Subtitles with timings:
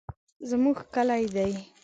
[0.49, 1.51] زمونږ کلي دي.